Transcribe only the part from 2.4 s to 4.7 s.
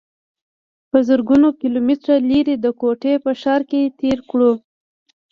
د کوټې پۀ ښار کښې تير کړو